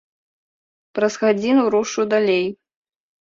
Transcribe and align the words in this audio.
Праз 0.99 1.13
гадзіну 1.25 1.67
рушу 1.75 2.07
далей. 2.17 2.45